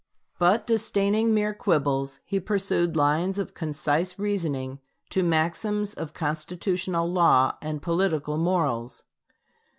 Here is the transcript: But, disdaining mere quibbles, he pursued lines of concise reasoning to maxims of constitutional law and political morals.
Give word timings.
But, 0.39 0.65
disdaining 0.65 1.31
mere 1.31 1.53
quibbles, 1.53 2.21
he 2.25 2.39
pursued 2.39 2.95
lines 2.95 3.37
of 3.37 3.53
concise 3.53 4.17
reasoning 4.17 4.79
to 5.11 5.21
maxims 5.21 5.93
of 5.93 6.11
constitutional 6.11 7.07
law 7.07 7.55
and 7.61 7.83
political 7.83 8.37
morals. 8.39 9.03